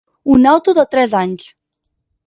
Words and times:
Un 0.35 0.47
auto 0.53 0.75
de 0.79 0.87
tres 0.95 1.15
anys. 1.23 1.49